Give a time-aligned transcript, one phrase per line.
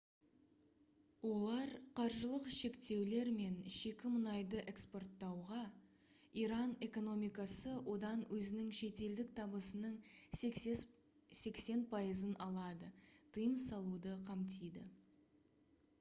[1.31, 5.59] олар қаржылық шектеулер мен шикі мұнайды экспорттауға
[6.45, 9.99] иран экономикасы одан өзінің шетелдік табысының
[10.45, 12.89] 80% алады
[13.37, 14.87] тыйым салуды қамтиды